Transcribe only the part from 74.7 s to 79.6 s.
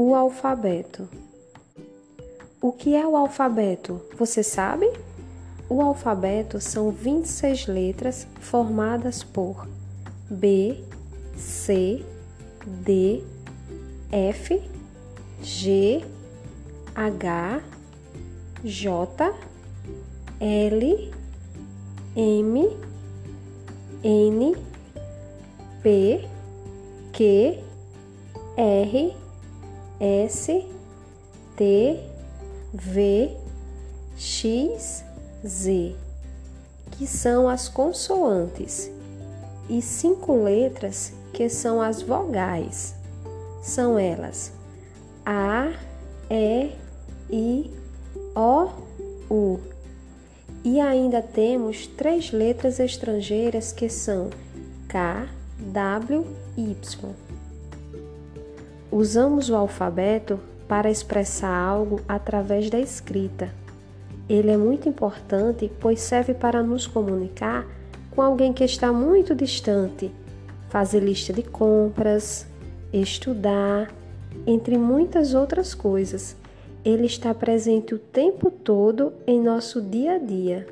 muitas outras coisas. Ele está presente o tempo todo em